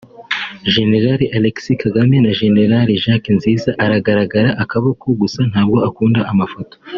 [0.73, 6.75] Jenerali Alex Kagame na Jenerali jack Nziza (aragaragara akaboko gusa ntabwo akunda amafoto